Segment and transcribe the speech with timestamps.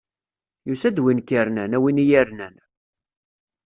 [0.67, 2.55] Yusa-d win k-irnan, a win i yi-irnan!